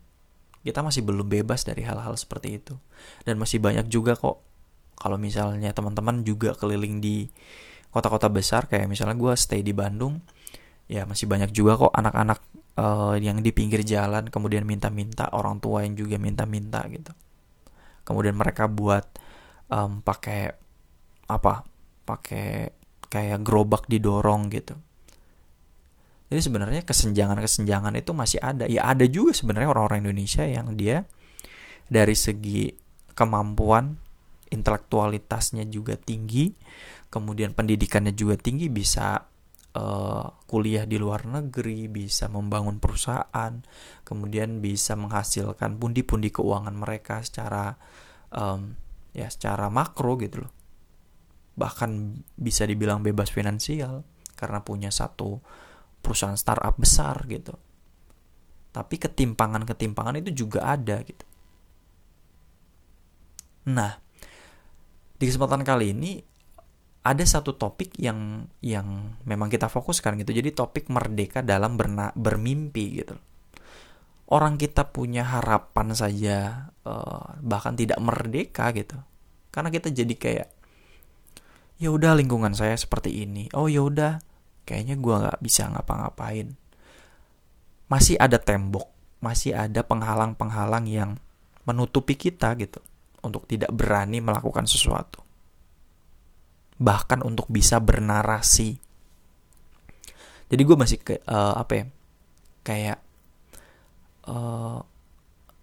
Kita 0.60 0.84
masih 0.84 1.00
belum 1.00 1.24
bebas 1.24 1.64
dari 1.64 1.84
hal-hal 1.88 2.12
seperti 2.20 2.60
itu. 2.60 2.76
Dan 3.24 3.40
masih 3.40 3.64
banyak 3.64 3.88
juga 3.88 4.12
kok 4.12 4.44
kalau 5.00 5.16
misalnya 5.16 5.72
teman-teman 5.72 6.20
juga 6.20 6.52
keliling 6.52 7.00
di 7.00 7.32
kota-kota 7.88 8.28
besar 8.28 8.68
kayak 8.68 8.86
misalnya 8.86 9.16
gue 9.16 9.32
stay 9.40 9.64
di 9.64 9.72
Bandung, 9.72 10.20
ya 10.90 11.06
masih 11.06 11.30
banyak 11.30 11.54
juga 11.54 11.78
kok 11.78 11.94
anak-anak 11.94 12.38
uh, 12.74 13.14
yang 13.14 13.38
di 13.38 13.54
pinggir 13.54 13.86
jalan 13.86 14.26
kemudian 14.26 14.66
minta-minta 14.66 15.30
orang 15.30 15.62
tua 15.62 15.86
yang 15.86 15.94
juga 15.94 16.18
minta-minta 16.18 16.82
gitu. 16.90 17.14
Kemudian 18.02 18.34
mereka 18.34 18.66
buat 18.66 19.06
um, 19.70 20.02
pakai 20.02 20.50
apa? 21.30 21.62
Pakai 22.02 22.74
kayak 23.06 23.38
gerobak 23.46 23.86
didorong 23.86 24.50
gitu 24.50 24.74
jadi 26.30 26.40
sebenarnya 26.46 26.82
kesenjangan-kesenjangan 26.86 27.98
itu 27.98 28.14
masih 28.14 28.38
ada. 28.38 28.70
Ya 28.70 28.86
ada 28.86 29.02
juga 29.10 29.34
sebenarnya 29.34 29.74
orang-orang 29.74 30.06
Indonesia 30.06 30.46
yang 30.46 30.78
dia 30.78 31.02
dari 31.90 32.14
segi 32.14 32.70
kemampuan 33.18 33.98
intelektualitasnya 34.54 35.66
juga 35.66 35.98
tinggi, 35.98 36.54
kemudian 37.10 37.50
pendidikannya 37.50 38.14
juga 38.14 38.38
tinggi, 38.38 38.70
bisa 38.70 39.26
uh, 39.74 40.26
kuliah 40.46 40.86
di 40.86 40.98
luar 40.98 41.26
negeri, 41.26 41.86
bisa 41.86 42.26
membangun 42.26 42.82
perusahaan, 42.82 43.52
kemudian 44.02 44.58
bisa 44.58 44.98
menghasilkan 44.98 45.78
pundi-pundi 45.78 46.34
keuangan 46.34 46.74
mereka 46.74 47.22
secara 47.22 47.78
um, 48.34 48.74
ya 49.14 49.30
secara 49.30 49.70
makro 49.70 50.18
gitu 50.18 50.46
loh. 50.46 50.52
Bahkan 51.58 51.90
bisa 52.38 52.64
dibilang 52.64 53.02
bebas 53.04 53.30
finansial 53.30 54.06
karena 54.38 54.64
punya 54.64 54.88
satu 54.88 55.42
perusahaan 56.00 56.38
startup 56.38 56.80
besar 56.80 57.28
gitu. 57.28 57.52
Tapi 58.70 58.96
ketimpangan-ketimpangan 59.02 60.22
itu 60.22 60.46
juga 60.46 60.72
ada 60.72 61.02
gitu. 61.02 61.26
Nah, 63.70 63.98
di 65.20 65.24
kesempatan 65.28 65.60
kali 65.66 65.92
ini 65.92 66.29
ada 67.00 67.24
satu 67.24 67.56
topik 67.56 67.96
yang 67.96 68.44
yang 68.60 69.16
memang 69.24 69.48
kita 69.48 69.72
fokuskan 69.72 70.20
gitu. 70.20 70.36
Jadi 70.36 70.52
topik 70.52 70.92
merdeka 70.92 71.40
dalam 71.40 71.80
berna, 71.80 72.12
bermimpi 72.12 72.84
gitu. 73.00 73.16
Orang 74.30 74.60
kita 74.60 74.92
punya 74.92 75.26
harapan 75.26 75.90
saja 75.96 76.70
uh, 76.86 77.40
bahkan 77.40 77.74
tidak 77.74 77.98
merdeka 77.98 78.70
gitu. 78.76 78.94
Karena 79.50 79.72
kita 79.72 79.90
jadi 79.90 80.14
kayak 80.14 80.48
ya 81.80 81.88
udah 81.88 82.14
lingkungan 82.14 82.52
saya 82.54 82.76
seperti 82.76 83.24
ini. 83.24 83.48
Oh 83.56 83.66
ya 83.66 83.82
udah 83.82 84.20
kayaknya 84.70 84.94
gue 85.02 85.14
nggak 85.18 85.40
bisa 85.42 85.66
ngapa-ngapain 85.66 86.54
masih 87.90 88.14
ada 88.22 88.38
tembok 88.38 88.86
masih 89.18 89.52
ada 89.52 89.82
penghalang-penghalang 89.82 90.86
yang 90.86 91.18
menutupi 91.66 92.14
kita 92.14 92.54
gitu 92.54 92.78
untuk 93.26 93.50
tidak 93.50 93.74
berani 93.74 94.22
melakukan 94.22 94.64
sesuatu 94.70 95.26
bahkan 96.80 97.20
untuk 97.20 97.44
bisa 97.52 97.76
bernarasi. 97.76 98.80
Jadi 100.48 100.62
gue 100.64 100.76
masih 100.80 100.98
ke 100.98 101.20
uh, 101.28 101.54
apa 101.60 101.72
ya 101.76 101.84
kayak 102.64 102.98
uh, 104.26 104.80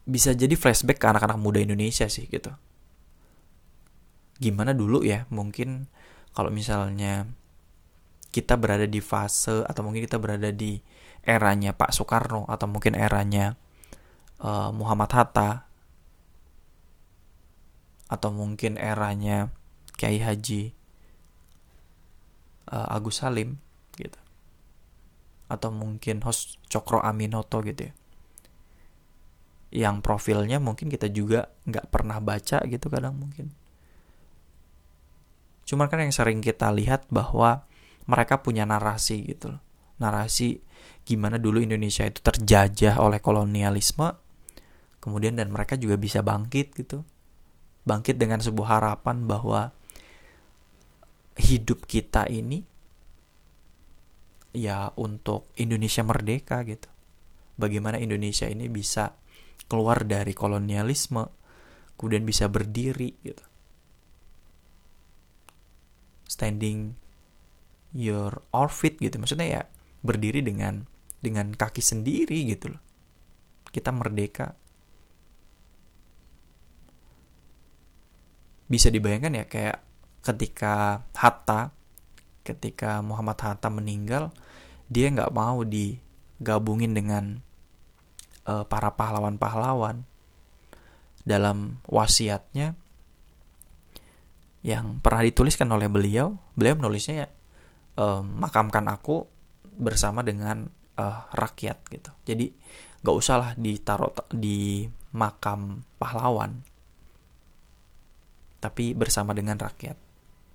bisa 0.07 0.31
jadi 0.37 0.53
flashback 0.53 1.01
ke 1.01 1.07
anak-anak 1.09 1.41
muda 1.41 1.59
Indonesia 1.59 2.05
sih 2.07 2.29
gitu. 2.29 2.53
Gimana 4.37 4.77
dulu 4.77 5.01
ya 5.01 5.25
mungkin 5.33 5.89
kalau 6.37 6.53
misalnya 6.53 7.25
kita 8.29 8.53
berada 8.53 8.85
di 8.85 9.01
fase 9.01 9.65
atau 9.65 9.81
mungkin 9.81 10.05
kita 10.05 10.21
berada 10.21 10.53
di 10.53 10.77
eranya 11.25 11.73
Pak 11.73 11.91
Soekarno 11.97 12.45
atau 12.45 12.69
mungkin 12.69 12.93
eranya 12.93 13.57
uh, 14.37 14.69
Muhammad 14.69 15.09
Hatta 15.09 15.65
atau 18.07 18.29
mungkin 18.31 18.77
eranya 18.77 19.51
Kiai 19.97 20.21
Haji 20.21 20.76
uh, 22.71 22.95
Agus 22.95 23.23
Salim 23.23 23.59
gitu 23.95 24.19
atau 25.47 25.71
mungkin 25.71 26.19
host 26.27 26.59
Cokro 26.67 26.99
Aminoto 26.99 27.63
gitu 27.63 27.87
ya 27.89 27.93
yang 29.67 29.99
profilnya 29.99 30.63
mungkin 30.63 30.87
kita 30.87 31.11
juga 31.11 31.51
nggak 31.67 31.91
pernah 31.91 32.19
baca 32.23 32.63
gitu 32.63 32.87
kadang 32.87 33.19
mungkin 33.19 33.51
cuman 35.67 35.87
kan 35.91 35.99
yang 36.03 36.15
sering 36.15 36.39
kita 36.39 36.71
lihat 36.71 37.07
bahwa 37.11 37.67
mereka 38.07 38.39
punya 38.41 38.63
narasi 38.63 39.21
gitu 39.27 39.53
loh. 39.53 39.61
Narasi 39.99 40.63
gimana 41.03 41.37
dulu 41.37 41.59
Indonesia 41.59 42.07
itu 42.07 42.23
terjajah 42.23 42.97
oleh 43.03 43.19
kolonialisme. 43.19 44.15
Kemudian 45.03 45.37
dan 45.37 45.51
mereka 45.51 45.75
juga 45.75 45.99
bisa 45.99 46.23
bangkit 46.23 46.73
gitu. 46.73 47.03
Bangkit 47.83 48.15
dengan 48.15 48.39
sebuah 48.39 48.79
harapan 48.79 49.27
bahwa 49.27 49.75
hidup 51.37 51.85
kita 51.85 52.25
ini 52.29 52.65
ya 54.57 54.89
untuk 54.97 55.53
Indonesia 55.57 56.01
merdeka 56.01 56.65
gitu. 56.65 56.89
Bagaimana 57.57 57.97
Indonesia 57.97 58.45
ini 58.45 58.69
bisa 58.69 59.17
keluar 59.65 60.05
dari 60.05 60.33
kolonialisme, 60.33 61.25
kemudian 61.97 62.25
bisa 62.25 62.45
berdiri 62.49 63.17
gitu. 63.25 63.45
Standing 66.29 67.07
your 67.95 68.43
outfit 68.51 68.99
gitu 68.99 69.15
maksudnya 69.17 69.47
ya 69.47 69.61
berdiri 70.03 70.43
dengan 70.43 70.85
dengan 71.17 71.55
kaki 71.55 71.79
sendiri 71.79 72.45
gitu 72.45 72.75
loh 72.75 72.81
kita 73.71 73.89
merdeka 73.89 74.53
bisa 78.67 78.91
dibayangkan 78.91 79.33
ya 79.33 79.45
kayak 79.47 79.77
ketika 80.27 81.07
Hatta 81.15 81.71
ketika 82.43 82.99
Muhammad 82.99 83.39
Hatta 83.39 83.71
meninggal 83.71 84.35
dia 84.87 85.11
nggak 85.11 85.31
mau 85.31 85.63
digabungin 85.63 86.95
dengan 86.95 87.39
uh, 88.47 88.63
para 88.67 88.95
pahlawan-pahlawan 88.95 90.03
dalam 91.27 91.83
wasiatnya 91.87 92.75
yang 94.63 94.99
pernah 95.03 95.23
dituliskan 95.27 95.67
oleh 95.71 95.91
beliau 95.91 96.35
beliau 96.55 96.75
menulisnya 96.79 97.15
ya 97.23 97.29
uh, 97.99 98.23
makamkan 98.23 98.87
aku 98.87 99.27
bersama 99.77 100.23
dengan 100.23 100.67
uh, 100.97 101.21
rakyat 101.35 101.77
gitu. 101.91 102.11
Jadi 102.25 102.49
nggak 103.03 103.15
usah 103.15 103.35
lah 103.37 103.51
ditaruh 103.53 104.11
di 104.33 104.89
makam 105.13 105.85
pahlawan, 106.01 106.65
tapi 108.57 108.97
bersama 108.97 109.37
dengan 109.37 109.61
rakyat 109.61 110.06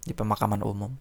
di 0.03 0.13
pemakaman 0.13 0.63
umum. 0.67 0.93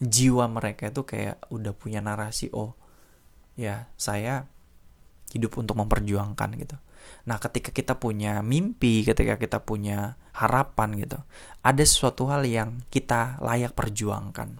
Jiwa 0.00 0.48
mereka 0.48 0.88
itu 0.88 1.04
kayak 1.04 1.44
udah 1.52 1.76
punya 1.76 2.00
narasi, 2.00 2.48
oh 2.56 2.72
ya 3.52 3.84
saya 4.00 4.48
hidup 5.36 5.60
untuk 5.60 5.76
memperjuangkan 5.76 6.56
gitu. 6.56 6.76
Nah, 7.28 7.36
ketika 7.36 7.70
kita 7.70 7.96
punya 7.96 8.40
mimpi, 8.40 9.04
ketika 9.04 9.36
kita 9.36 9.60
punya 9.60 10.16
harapan 10.32 10.96
gitu, 11.00 11.18
ada 11.60 11.84
sesuatu 11.84 12.28
hal 12.32 12.48
yang 12.48 12.80
kita 12.88 13.36
layak 13.44 13.76
perjuangkan. 13.76 14.56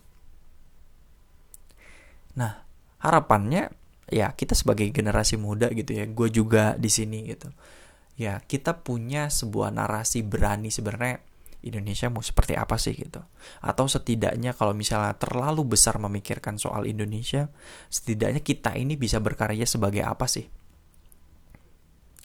Nah, 2.37 2.63
harapannya 3.01 3.73
ya 4.11 4.35
kita 4.35 4.53
sebagai 4.53 4.89
generasi 4.93 5.41
muda 5.41 5.73
gitu 5.73 5.97
ya, 5.97 6.05
gue 6.05 6.29
juga 6.29 6.77
di 6.77 6.91
sini 6.93 7.33
gitu. 7.33 7.49
Ya, 8.21 8.45
kita 8.45 8.85
punya 8.85 9.33
sebuah 9.33 9.73
narasi 9.73 10.21
berani 10.21 10.69
sebenarnya 10.69 11.25
Indonesia 11.65 12.13
mau 12.13 12.21
seperti 12.21 12.53
apa 12.53 12.77
sih 12.77 12.93
gitu. 12.93 13.25
Atau 13.65 13.89
setidaknya 13.89 14.53
kalau 14.53 14.77
misalnya 14.77 15.17
terlalu 15.17 15.65
besar 15.73 15.97
memikirkan 15.97 16.61
soal 16.61 16.85
Indonesia, 16.85 17.49
setidaknya 17.89 18.45
kita 18.45 18.77
ini 18.77 19.01
bisa 19.01 19.25
berkarya 19.25 19.65
sebagai 19.65 20.05
apa 20.05 20.29
sih? 20.29 20.45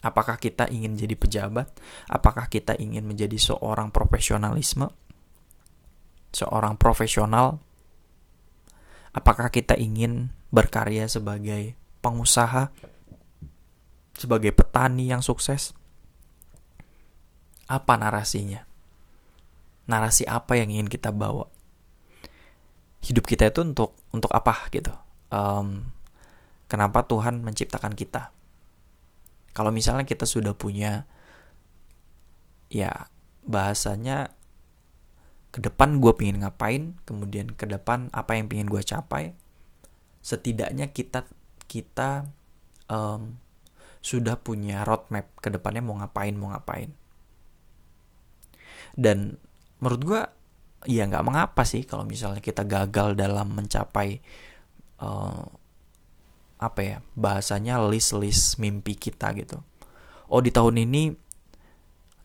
Apakah 0.04 0.36
kita 0.36 0.68
ingin 0.68 1.00
jadi 1.00 1.16
pejabat? 1.16 1.72
Apakah 2.12 2.52
kita 2.52 2.76
ingin 2.76 3.08
menjadi 3.08 3.40
seorang 3.40 3.88
profesionalisme? 3.96 4.92
Seorang 6.36 6.76
profesional? 6.76 7.64
Apakah 9.16 9.48
kita 9.48 9.80
ingin 9.80 10.36
berkarya 10.52 11.08
sebagai 11.08 11.80
pengusaha? 12.04 12.68
Sebagai 14.20 14.52
petani 14.52 15.08
yang 15.08 15.24
sukses? 15.24 15.72
Apa 17.66 17.98
narasinya? 17.98 18.66
Narasi 19.86 20.26
apa 20.26 20.58
yang 20.58 20.70
ingin 20.74 20.90
kita 20.90 21.10
bawa? 21.14 21.50
Hidup 23.06 23.26
kita 23.26 23.50
itu 23.50 23.62
untuk 23.62 23.94
untuk 24.10 24.34
apa 24.34 24.70
gitu? 24.74 24.94
Um, 25.30 25.94
kenapa 26.66 27.06
Tuhan 27.06 27.42
menciptakan 27.46 27.94
kita? 27.94 28.34
Kalau 29.54 29.70
misalnya 29.70 30.04
kita 30.04 30.26
sudah 30.26 30.58
punya 30.58 31.06
ya 32.70 33.08
bahasanya 33.46 34.34
ke 35.56 35.64
depan 35.64 36.04
gue 36.04 36.12
pingin 36.18 36.44
ngapain 36.44 37.00
kemudian 37.08 37.48
ke 37.56 37.64
depan 37.64 38.12
apa 38.12 38.36
yang 38.36 38.52
pingin 38.52 38.68
gue 38.68 38.84
capai 38.84 39.32
setidaknya 40.20 40.92
kita 40.92 41.24
kita 41.72 42.28
um, 42.92 43.40
sudah 44.04 44.36
punya 44.36 44.84
roadmap 44.84 45.32
ke 45.40 45.48
depannya 45.48 45.80
mau 45.80 45.96
ngapain 45.96 46.36
mau 46.36 46.52
ngapain 46.52 46.92
dan 48.96 49.40
menurut 49.84 50.02
gue 50.02 50.22
ya 50.90 51.06
nggak 51.06 51.26
mengapa 51.26 51.68
sih 51.68 51.84
kalau 51.84 52.08
misalnya 52.08 52.40
kita 52.40 52.64
gagal 52.64 53.14
dalam 53.14 53.52
mencapai 53.54 54.20
uh, 55.04 55.44
apa 56.56 56.80
ya 56.82 56.98
bahasanya 57.20 57.84
list-list 57.84 58.58
mimpi 58.58 58.96
kita 58.96 59.36
gitu 59.36 59.60
oh 60.32 60.42
di 60.42 60.50
tahun 60.50 60.88
ini 60.88 61.26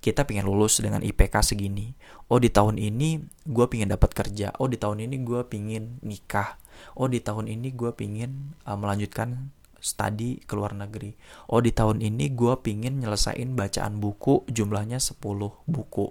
kita 0.01 0.25
pengen 0.25 0.49
lulus 0.49 0.81
dengan 0.81 1.05
IPK 1.05 1.45
segini. 1.45 1.93
Oh 2.33 2.41
di 2.41 2.49
tahun 2.49 2.81
ini 2.81 3.21
gue 3.45 3.67
pengen 3.69 3.93
dapat 3.93 4.17
kerja. 4.17 4.49
Oh 4.57 4.67
di 4.67 4.81
tahun 4.81 5.05
ini 5.05 5.21
gue 5.21 5.45
pengen 5.45 6.01
nikah. 6.01 6.57
Oh 6.97 7.07
di 7.07 7.21
tahun 7.21 7.53
ini 7.53 7.77
gue 7.77 7.93
pengen 7.93 8.57
uh, 8.65 8.81
melanjutkan 8.81 9.53
studi 9.77 10.41
ke 10.41 10.57
luar 10.57 10.73
negeri. 10.73 11.13
Oh 11.53 11.61
di 11.61 11.77
tahun 11.77 12.01
ini 12.01 12.33
gue 12.33 12.55
pengen 12.65 13.05
nyelesain 13.05 13.53
bacaan 13.53 14.01
buku 14.01 14.49
jumlahnya 14.49 14.97
10 14.97 15.21
buku. 15.69 16.07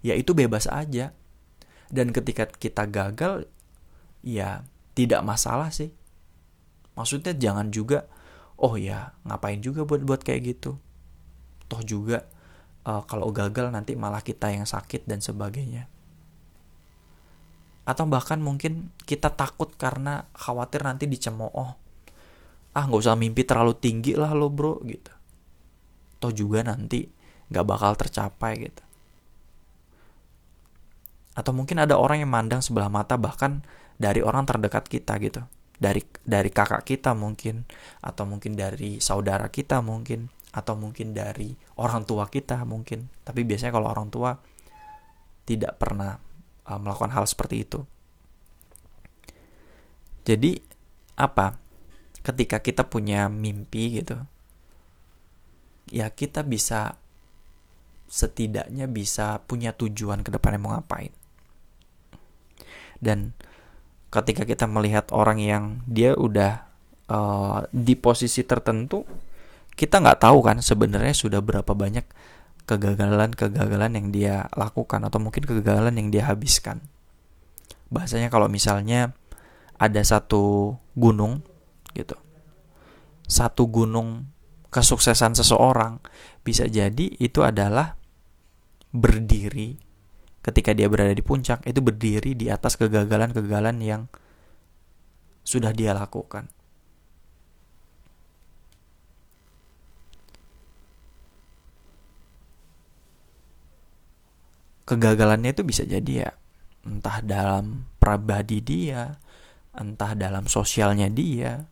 Ya 0.00 0.16
itu 0.16 0.32
bebas 0.32 0.68
aja. 0.70 1.12
Dan 1.90 2.14
ketika 2.14 2.46
kita 2.46 2.86
gagal, 2.86 3.50
ya 4.24 4.64
tidak 4.94 5.20
masalah 5.26 5.74
sih. 5.74 5.90
Maksudnya 6.94 7.34
jangan 7.34 7.72
juga, 7.72 8.06
oh 8.60 8.76
ya 8.76 9.16
ngapain 9.24 9.60
juga 9.64 9.88
buat 9.88 10.04
buat 10.04 10.20
kayak 10.22 10.42
gitu. 10.56 10.76
Toh 11.70 11.82
juga 11.86 12.26
uh, 12.84 13.02
kalau 13.06 13.30
gagal 13.30 13.72
nanti 13.72 13.96
malah 13.96 14.20
kita 14.20 14.52
yang 14.52 14.68
sakit 14.68 15.06
dan 15.08 15.24
sebagainya. 15.24 15.88
Atau 17.88 18.06
bahkan 18.06 18.38
mungkin 18.38 18.94
kita 19.08 19.34
takut 19.34 19.74
karena 19.74 20.28
khawatir 20.36 20.84
nanti 20.86 21.10
dicemooh. 21.10 21.70
Ah 22.70 22.84
nggak 22.86 23.02
usah 23.02 23.18
mimpi 23.18 23.42
terlalu 23.42 23.74
tinggi 23.74 24.14
lah 24.14 24.30
lo 24.30 24.46
bro 24.52 24.78
gitu. 24.86 25.10
Toh 26.22 26.30
juga 26.30 26.62
nanti 26.62 27.08
nggak 27.50 27.66
bakal 27.66 27.98
tercapai 27.98 28.52
gitu. 28.62 28.82
Atau 31.40 31.56
mungkin 31.56 31.80
ada 31.80 31.96
orang 31.96 32.20
yang 32.20 32.28
mandang 32.28 32.60
sebelah 32.60 32.92
mata 32.92 33.16
bahkan 33.16 33.64
dari 33.96 34.20
orang 34.20 34.44
terdekat 34.44 34.84
kita 34.84 35.16
gitu. 35.24 35.40
Dari 35.80 36.04
dari 36.20 36.52
kakak 36.52 36.84
kita 36.84 37.16
mungkin 37.16 37.64
atau 38.04 38.28
mungkin 38.28 38.52
dari 38.52 39.00
saudara 39.00 39.48
kita 39.48 39.80
mungkin 39.80 40.28
atau 40.52 40.76
mungkin 40.76 41.16
dari 41.16 41.56
orang 41.80 42.04
tua 42.04 42.28
kita 42.28 42.60
mungkin. 42.68 43.08
Tapi 43.24 43.48
biasanya 43.48 43.72
kalau 43.72 43.88
orang 43.88 44.12
tua 44.12 44.36
tidak 45.48 45.80
pernah 45.80 46.20
uh, 46.68 46.76
melakukan 46.76 47.16
hal 47.16 47.24
seperti 47.24 47.64
itu. 47.64 47.80
Jadi 50.28 50.60
apa? 51.16 51.56
Ketika 52.20 52.60
kita 52.60 52.84
punya 52.84 53.32
mimpi 53.32 53.96
gitu 53.96 54.20
ya 55.90 56.08
kita 56.08 56.46
bisa 56.46 56.96
setidaknya 58.10 58.86
bisa 58.86 59.42
punya 59.44 59.74
tujuan 59.74 60.22
ke 60.22 60.30
depannya 60.30 60.58
mau 60.62 60.72
ngapain 60.74 61.10
dan 63.00 63.34
ketika 64.12 64.44
kita 64.46 64.68
melihat 64.68 65.08
orang 65.10 65.40
yang 65.40 65.64
dia 65.88 66.14
udah 66.14 66.68
uh, 67.08 67.66
di 67.72 67.96
posisi 67.96 68.44
tertentu 68.46 69.02
kita 69.74 69.96
nggak 69.96 70.20
tahu 70.20 70.44
kan 70.44 70.60
sebenarnya 70.60 71.16
sudah 71.16 71.40
berapa 71.40 71.72
banyak 71.72 72.04
kegagalan-kegagalan 72.68 73.92
yang 73.98 74.08
dia 74.14 74.34
lakukan 74.54 75.02
atau 75.02 75.18
mungkin 75.18 75.42
kegagalan 75.42 75.96
yang 75.98 76.12
dia 76.14 76.28
habiskan. 76.30 76.84
Bahasanya 77.90 78.30
kalau 78.30 78.46
misalnya 78.46 79.16
ada 79.80 80.02
satu 80.04 80.76
gunung 80.94 81.42
gitu. 81.96 82.14
Satu 83.26 83.66
gunung 83.66 84.30
kesuksesan 84.70 85.34
seseorang 85.34 85.98
bisa 86.46 86.68
jadi 86.70 87.10
itu 87.18 87.42
adalah 87.42 87.98
berdiri 88.94 89.89
ketika 90.40 90.72
dia 90.72 90.88
berada 90.88 91.12
di 91.12 91.24
puncak 91.24 91.64
itu 91.68 91.80
berdiri 91.84 92.32
di 92.32 92.48
atas 92.48 92.76
kegagalan-kegagalan 92.80 93.76
yang 93.80 94.02
sudah 95.44 95.72
dia 95.72 95.92
lakukan. 95.92 96.48
kegagalannya 104.90 105.54
itu 105.54 105.62
bisa 105.62 105.86
jadi 105.86 106.26
ya 106.26 106.30
entah 106.82 107.22
dalam 107.22 107.86
pribadi 108.02 108.58
dia, 108.58 109.22
entah 109.70 110.18
dalam 110.18 110.50
sosialnya 110.50 111.06
dia, 111.06 111.62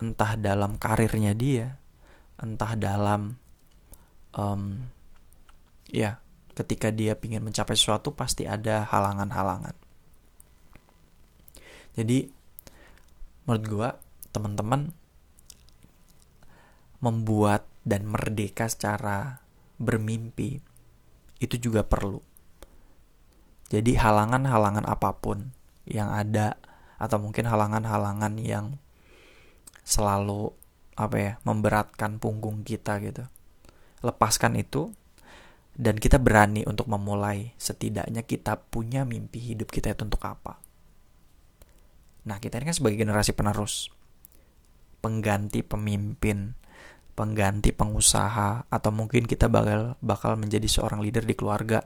entah 0.00 0.40
dalam 0.40 0.80
karirnya 0.80 1.36
dia, 1.36 1.76
entah 2.40 2.72
dalam 2.78 3.36
um, 4.32 4.88
ya 5.92 6.23
ketika 6.54 6.94
dia 6.94 7.18
ingin 7.18 7.42
mencapai 7.42 7.74
sesuatu 7.74 8.14
pasti 8.14 8.46
ada 8.46 8.86
halangan-halangan. 8.88 9.74
Jadi 11.94 12.30
menurut 13.46 13.64
gua 13.68 13.88
teman-teman 14.34 14.94
membuat 17.02 17.68
dan 17.84 18.08
merdeka 18.08 18.66
secara 18.66 19.44
bermimpi 19.76 20.62
itu 21.42 21.60
juga 21.60 21.84
perlu 21.84 22.24
jadi 23.74 23.96
halangan-halangan 23.96 24.84
apa 24.84 25.16
pun 25.16 25.50
yang 25.88 26.12
ada 26.12 26.60
atau 27.00 27.18
mungkin 27.18 27.48
halangan-halangan 27.48 28.38
yang 28.38 28.78
selalu 29.82 30.52
apa 30.94 31.16
ya 31.18 31.32
memberatkan 31.42 32.22
punggung 32.22 32.62
kita 32.62 33.02
gitu. 33.02 33.26
Lepaskan 34.04 34.54
itu 34.60 34.92
dan 35.74 35.98
kita 35.98 36.22
berani 36.22 36.62
untuk 36.64 36.86
memulai 36.86 37.50
setidaknya 37.58 38.22
kita 38.22 38.58
punya 38.70 39.02
mimpi 39.02 39.42
hidup 39.42 39.74
kita 39.74 39.90
itu 39.90 40.06
untuk 40.06 40.22
apa. 40.22 40.62
Nah, 42.24 42.38
kita 42.38 42.62
ini 42.62 42.70
kan 42.70 42.76
sebagai 42.78 43.02
generasi 43.02 43.34
penerus, 43.34 43.90
pengganti 45.02 45.66
pemimpin, 45.66 46.54
pengganti 47.18 47.74
pengusaha 47.74 48.70
atau 48.70 48.90
mungkin 48.94 49.26
kita 49.26 49.50
bakal 49.50 49.98
bakal 49.98 50.38
menjadi 50.38 50.64
seorang 50.70 51.02
leader 51.02 51.26
di 51.26 51.34
keluarga. 51.34 51.84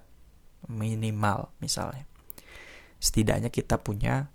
Minimal 0.69 1.55
misalnya. 1.65 2.05
Setidaknya 2.99 3.49
kita 3.49 3.79
punya 3.79 4.29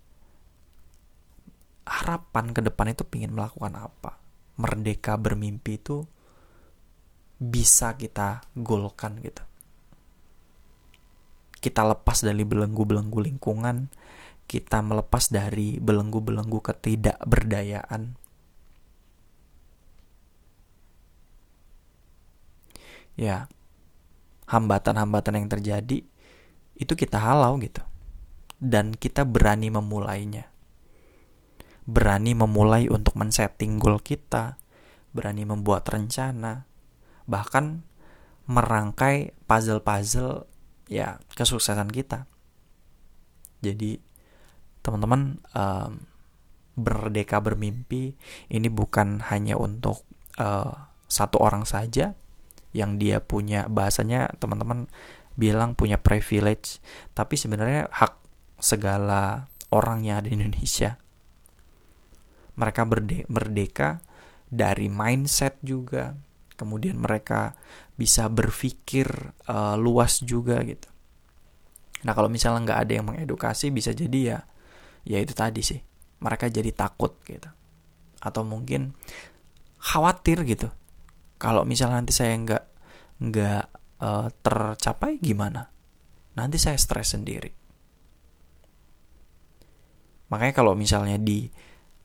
harapan 1.84 2.56
ke 2.56 2.64
depan 2.64 2.96
itu 2.96 3.04
ingin 3.16 3.36
melakukan 3.36 3.76
apa. 3.76 4.18
Merdeka 4.56 5.20
bermimpi 5.20 5.78
itu 5.78 6.08
bisa 7.44 8.00
kita 8.00 8.48
golkan 8.56 9.20
gitu 9.20 9.44
kita 11.60 11.84
lepas 11.84 12.24
dari 12.24 12.48
belenggu-belenggu 12.48 13.20
lingkungan 13.20 13.92
kita 14.48 14.80
melepas 14.80 15.28
dari 15.28 15.80
belenggu-belenggu 15.80 16.60
ketidakberdayaan 16.64 18.16
ya 23.20 23.48
hambatan-hambatan 24.50 25.40
yang 25.40 25.48
terjadi 25.50 25.98
itu 26.78 26.94
kita 26.98 27.22
halau 27.22 27.58
gitu. 27.62 27.82
Dan 28.64 28.96
kita 28.96 29.28
berani 29.28 29.68
memulainya. 29.70 30.48
Berani 31.84 32.32
memulai 32.32 32.88
untuk 32.88 33.20
men-setting 33.20 33.76
goal 33.76 34.00
kita, 34.00 34.56
berani 35.12 35.44
membuat 35.44 35.84
rencana, 35.92 36.64
bahkan 37.26 37.86
merangkai 38.50 39.32
puzzle-puzzle 39.48 40.48
ya 40.92 41.20
kesuksesan 41.34 41.88
kita. 41.90 42.28
Jadi 43.64 43.96
teman-teman 44.84 45.40
um, 45.56 46.04
berdeka 46.76 47.40
bermimpi 47.40 48.18
ini 48.52 48.68
bukan 48.68 49.24
hanya 49.32 49.56
untuk 49.56 50.04
uh, 50.42 50.92
satu 51.08 51.40
orang 51.40 51.64
saja 51.64 52.18
yang 52.74 52.98
dia 52.98 53.22
punya 53.22 53.70
bahasanya 53.70 54.34
teman-teman 54.42 54.90
bilang 55.38 55.78
punya 55.78 56.02
privilege, 56.02 56.82
tapi 57.14 57.38
sebenarnya 57.38 57.90
hak 57.90 58.18
segala 58.58 59.50
orang 59.74 60.06
yang 60.06 60.22
ada 60.22 60.30
di 60.30 60.38
Indonesia. 60.38 60.98
Mereka 62.54 62.82
berde 62.86 63.26
merdeka 63.30 64.02
dari 64.50 64.90
mindset 64.90 65.58
juga, 65.66 66.14
kemudian 66.54 67.02
mereka 67.02 67.58
bisa 67.98 68.30
berpikir 68.30 69.08
uh, 69.50 69.78
luas 69.78 70.22
juga 70.22 70.62
gitu. 70.66 70.90
Nah 72.04 72.12
kalau 72.12 72.28
misalnya 72.28 72.72
nggak 72.72 72.80
ada 72.84 72.94
yang 72.94 73.06
mengedukasi 73.10 73.72
bisa 73.72 73.96
jadi 73.96 74.20
ya, 74.36 74.40
ya 75.08 75.18
itu 75.22 75.34
tadi 75.34 75.62
sih, 75.64 75.80
mereka 76.22 76.50
jadi 76.52 76.70
takut 76.76 77.16
gitu, 77.26 77.48
atau 78.20 78.42
mungkin 78.44 78.94
khawatir 79.80 80.44
gitu. 80.48 80.68
Kalau 81.40 81.68
misalnya 81.68 82.04
nanti 82.04 82.14
saya 82.16 82.36
nggak 82.36 82.64
nggak 83.24 83.66
uh, 84.04 84.28
tercapai 84.44 85.20
gimana 85.22 85.74
nanti 86.34 86.58
saya 86.58 86.78
stres 86.82 87.14
sendiri. 87.14 87.52
Makanya 90.34 90.54
kalau 90.58 90.74
misalnya 90.74 91.22
di 91.22 91.46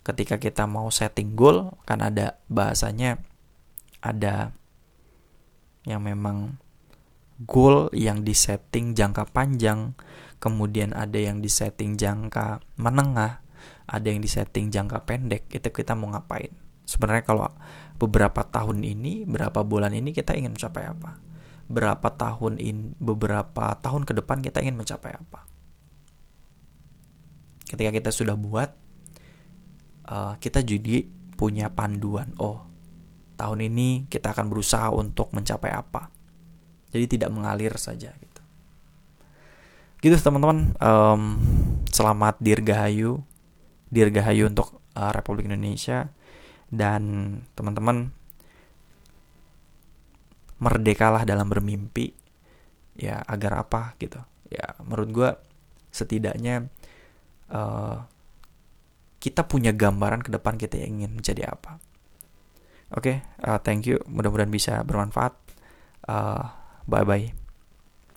ketika 0.05 0.37
kita 0.37 0.69
mau 0.69 0.93
setting 0.93 1.33
goal 1.37 1.81
kan 1.89 2.05
ada 2.05 2.41
bahasanya 2.49 3.21
ada 4.05 4.53
yang 5.89 6.05
memang 6.05 6.61
goal 7.43 7.89
yang 7.95 8.27
disetting 8.27 8.99
jangka 8.99 9.31
panjang, 9.31 9.95
kemudian 10.43 10.91
ada 10.95 11.17
yang 11.19 11.39
disetting 11.39 11.95
jangka 11.95 12.63
menengah, 12.79 13.43
ada 13.87 14.07
yang 14.07 14.19
disetting 14.19 14.75
jangka 14.75 15.07
pendek. 15.07 15.47
Itu 15.55 15.71
kita 15.71 15.95
mau 15.95 16.11
ngapain? 16.11 16.51
Sebenarnya 16.89 17.25
kalau 17.25 17.49
beberapa 18.01 18.43
tahun 18.43 18.83
ini, 18.83 19.29
berapa 19.29 19.63
bulan 19.63 19.95
ini 19.95 20.11
kita 20.11 20.35
ingin 20.35 20.59
mencapai 20.59 20.89
apa? 20.89 21.21
Berapa 21.69 22.09
tahun 22.17 22.57
in 22.59 22.97
beberapa 22.97 23.77
tahun 23.77 24.09
ke 24.09 24.13
depan 24.25 24.41
kita 24.41 24.65
ingin 24.65 24.81
mencapai 24.81 25.13
apa? 25.15 25.45
Ketika 27.69 27.93
kita 27.93 28.11
sudah 28.11 28.33
buat, 28.41 28.73
uh, 30.09 30.35
kita 30.41 30.65
jadi 30.65 31.05
punya 31.37 31.69
panduan. 31.69 32.33
Oh, 32.41 32.68
tahun 33.39 33.71
ini 33.71 34.11
kita 34.11 34.35
akan 34.35 34.51
berusaha 34.51 34.91
untuk 34.91 35.31
mencapai 35.31 35.71
apa? 35.71 36.19
jadi 36.89 37.05
tidak 37.05 37.31
mengalir 37.33 37.73
saja 37.77 38.13
gitu. 38.17 38.43
Gitu 40.01 40.15
teman-teman. 40.17 40.73
Um, 40.81 41.23
selamat 41.93 42.41
dirgahayu. 42.41 43.21
Dirgahayu 43.93 44.49
untuk 44.49 44.81
uh, 44.97 45.13
Republik 45.13 45.49
Indonesia. 45.49 46.09
Dan 46.69 47.35
teman-teman 47.53 48.13
merdekalah 50.61 51.29
dalam 51.29 51.49
bermimpi. 51.53 52.17
Ya 52.97 53.21
agar 53.29 53.69
apa 53.69 53.95
gitu. 54.01 54.19
Ya 54.49 54.75
menurut 54.81 55.09
gue 55.13 55.31
setidaknya 55.93 56.73
uh, 57.53 58.01
kita 59.19 59.45
punya 59.45 59.75
gambaran 59.75 60.25
ke 60.25 60.31
depan 60.31 60.57
kita 60.57 60.79
ingin 60.79 61.11
menjadi 61.11 61.53
apa 61.53 61.83
oke 62.93 63.03
okay, 63.05 63.17
uh, 63.45 63.59
thank 63.61 63.85
you 63.85 64.01
mudah-mudahan 64.09 64.53
bisa 64.53 64.81
bermanfaat 64.85 65.37
uh, 66.09 66.59
Bye 66.89 67.05
bye. 67.05 67.48